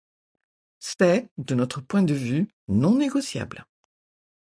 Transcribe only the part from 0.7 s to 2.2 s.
C’est, de notre point de